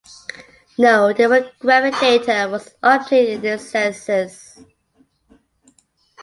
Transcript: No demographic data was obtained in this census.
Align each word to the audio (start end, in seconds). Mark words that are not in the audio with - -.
No 0.79 1.13
demographic 1.13 1.99
data 1.99 2.49
was 2.51 2.73
obtained 2.81 3.27
in 3.33 3.41
this 3.41 3.69
census. 3.69 4.59